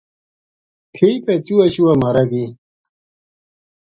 ٹھیک 0.95 1.21
ہے 1.27 1.35
چوہا 1.45 1.65
شوہا 1.73 1.93
مارے 2.01 2.23
گی 2.31 2.45